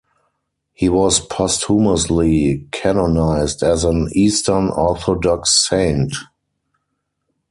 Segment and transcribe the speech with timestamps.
[0.73, 6.15] He was posthumously canonized as an Eastern Orthodox saint.